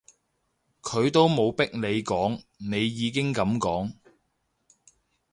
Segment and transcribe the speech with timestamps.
[0.81, 3.93] 佢都冇逼你講，你已經噉講